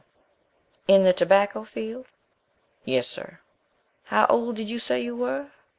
"In 0.87 1.03
the 1.03 1.13
tobacco 1.13 1.63
field?" 1.63 2.07
"Yes, 2.85 3.05
sir." 3.07 3.39
"How 4.05 4.25
old 4.31 4.55
did 4.55 4.67
you 4.67 4.79
say 4.79 4.99
you 4.99 5.15
were?" 5.15 5.51